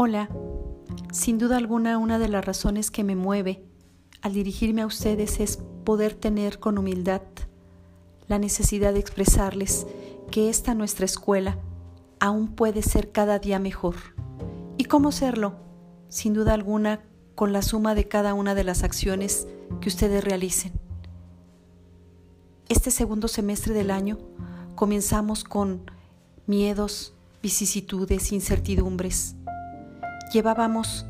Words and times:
Hola, 0.00 0.28
sin 1.10 1.38
duda 1.38 1.56
alguna 1.56 1.98
una 1.98 2.20
de 2.20 2.28
las 2.28 2.44
razones 2.44 2.92
que 2.92 3.02
me 3.02 3.16
mueve 3.16 3.64
al 4.22 4.32
dirigirme 4.32 4.82
a 4.82 4.86
ustedes 4.86 5.40
es 5.40 5.58
poder 5.82 6.14
tener 6.14 6.60
con 6.60 6.78
humildad 6.78 7.22
la 8.28 8.38
necesidad 8.38 8.92
de 8.92 9.00
expresarles 9.00 9.88
que 10.30 10.50
esta 10.50 10.74
nuestra 10.74 11.04
escuela 11.04 11.58
aún 12.20 12.54
puede 12.54 12.82
ser 12.82 13.10
cada 13.10 13.40
día 13.40 13.58
mejor. 13.58 13.96
¿Y 14.76 14.84
cómo 14.84 15.10
serlo? 15.10 15.56
Sin 16.08 16.32
duda 16.32 16.54
alguna 16.54 17.00
con 17.34 17.52
la 17.52 17.62
suma 17.62 17.96
de 17.96 18.06
cada 18.06 18.34
una 18.34 18.54
de 18.54 18.62
las 18.62 18.84
acciones 18.84 19.48
que 19.80 19.88
ustedes 19.88 20.22
realicen. 20.22 20.74
Este 22.68 22.92
segundo 22.92 23.26
semestre 23.26 23.74
del 23.74 23.90
año 23.90 24.16
comenzamos 24.76 25.42
con 25.42 25.90
miedos, 26.46 27.14
vicisitudes, 27.42 28.30
incertidumbres. 28.30 29.34
Llevábamos 30.32 31.06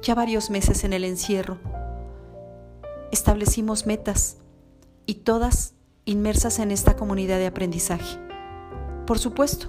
ya 0.00 0.14
varios 0.14 0.48
meses 0.48 0.84
en 0.84 0.94
el 0.94 1.04
encierro. 1.04 1.58
Establecimos 3.10 3.86
metas 3.86 4.38
y 5.04 5.16
todas 5.16 5.74
inmersas 6.06 6.58
en 6.58 6.70
esta 6.70 6.96
comunidad 6.96 7.36
de 7.36 7.46
aprendizaje. 7.46 8.18
Por 9.06 9.18
supuesto, 9.18 9.68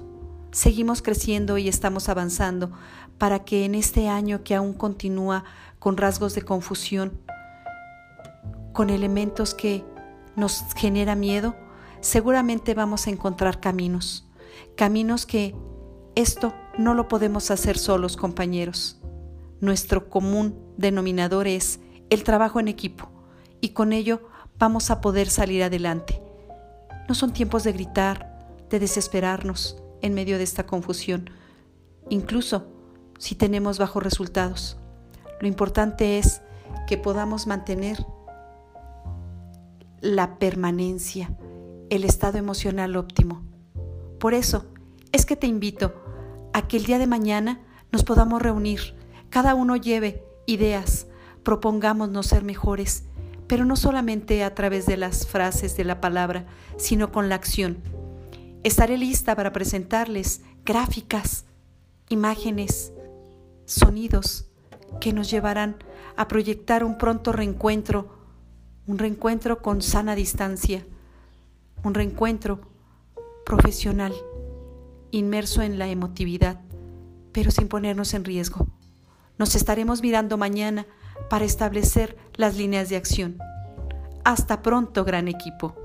seguimos 0.52 1.02
creciendo 1.02 1.58
y 1.58 1.67
estamos 1.67 2.08
avanzando 2.08 2.71
para 3.17 3.44
que 3.44 3.66
en 3.66 3.75
este 3.75 4.08
año 4.08 4.44
que 4.44 4.55
aún 4.55 4.73
continúa 4.73 5.44
con 5.80 5.97
rasgos 5.97 6.33
de 6.33 6.44
confusión, 6.44 7.20
con 8.72 8.89
elementos 8.89 9.53
que 9.53 9.83
nos 10.38 10.63
genera 10.75 11.16
miedo, 11.16 11.55
seguramente 11.99 12.73
vamos 12.73 13.08
a 13.08 13.09
encontrar 13.09 13.59
caminos, 13.59 14.25
caminos 14.75 15.25
que 15.25 15.56
esto 16.16 16.53
no 16.78 16.94
lo 16.94 17.08
podemos 17.08 17.50
hacer 17.52 17.78
solos, 17.78 18.17
compañeros. 18.17 19.00
Nuestro 19.61 20.09
común 20.09 20.59
denominador 20.78 21.47
es 21.47 21.80
el 22.09 22.23
trabajo 22.23 22.59
en 22.59 22.67
equipo 22.67 23.09
y 23.61 23.69
con 23.69 23.94
ello 23.94 24.22
vamos 24.59 24.91
a 24.91 25.02
poder 25.02 25.30
salir 25.30 25.64
adelante. 25.64 26.22
No 27.08 27.16
son 27.16 27.34
tiempos 27.34 27.64
de 27.64 27.72
gritar, 27.72 28.47
de 28.69 28.80
desesperarnos 28.80 29.78
en 30.02 30.14
medio 30.14 30.38
de 30.38 30.44
esta 30.44 30.66
confusión, 30.66 31.30
incluso 32.09 32.67
si 33.17 33.36
tenemos 33.36 33.80
bajos 33.80 34.03
resultados. 34.03 34.78
Lo 35.39 35.47
importante 35.47 36.19
es 36.19 36.41
que 36.88 36.97
podamos 36.97 37.47
mantener 37.47 38.06
la 40.02 40.38
permanencia, 40.38 41.36
el 41.89 42.03
estado 42.03 42.38
emocional 42.38 42.95
óptimo. 42.97 43.41
Por 44.19 44.34
eso 44.34 44.66
es 45.11 45.25
que 45.25 45.36
te 45.36 45.47
invito 45.47 46.03
a 46.54 46.68
que 46.68 46.78
el 46.78 46.86
día 46.86 47.00
de 47.00 47.08
mañana 47.08 47.59
nos 47.92 48.04
podamos 48.04 48.42
reunir, 48.42 48.96
cada 49.30 49.56
uno 49.56 49.76
lleve 49.76 50.23
ideas, 50.46 51.08
propongámonos 51.44 52.28
ser 52.28 52.44
mejores, 52.44 53.04
pero 53.48 53.66
no 53.66 53.76
solamente 53.76 54.44
a 54.44 54.56
través 54.56 54.86
de 54.86 54.98
las 54.98 55.28
frases 55.28 55.76
de 55.76 55.84
la 55.84 56.00
palabra, 56.00 56.46
sino 56.78 57.12
con 57.12 57.30
la 57.30 57.36
acción. 57.36 57.78
Estaré 58.64 58.98
lista 58.98 59.36
para 59.36 59.52
presentarles 59.52 60.42
gráficas, 60.64 61.46
imágenes, 62.09 62.94
sonidos 63.66 64.48
que 65.02 65.14
nos 65.14 65.30
llevarán 65.30 65.76
a 66.16 66.28
proyectar 66.28 66.84
un 66.84 66.98
pronto 66.98 67.31
reencuentro 67.31 68.24
un 68.86 68.98
reencuentro 68.98 69.62
con 69.62 69.81
sana 69.81 70.16
distancia, 70.16 70.86
un 71.84 71.94
reencuentro 71.94 72.59
profesional, 73.46 74.14
inmerso 75.14 75.61
en 75.61 75.78
la 75.78 75.88
emotividad, 75.88 76.59
pero 77.31 77.52
sin 77.52 77.68
ponernos 77.68 78.13
en 78.13 78.25
riesgo. 78.25 78.68
Nos 79.38 79.56
estaremos 79.56 80.01
mirando 80.01 80.38
mañana 80.38 80.85
para 81.29 81.46
establecer 81.46 82.18
las 82.35 82.57
líneas 82.57 82.90
de 82.90 82.97
acción. 82.97 83.38
Hasta 84.25 84.62
pronto, 84.62 85.06
gran 85.06 85.28
equipo. 85.28 85.75